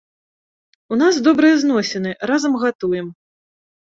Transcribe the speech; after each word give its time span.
У 0.95 0.97
нас 1.01 1.19
добрыя 1.27 1.55
зносіны, 1.63 2.13
разам 2.31 2.57
гатуем. 2.65 3.07